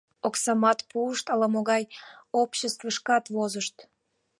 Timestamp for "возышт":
3.35-3.75